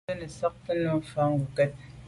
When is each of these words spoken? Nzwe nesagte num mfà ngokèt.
Nzwe 0.03 0.13
nesagte 0.19 0.71
num 0.81 0.99
mfà 1.03 1.23
ngokèt. 1.31 1.73